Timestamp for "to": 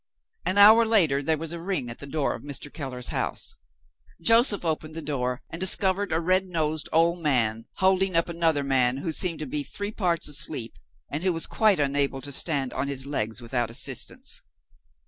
9.37-9.45, 12.19-12.31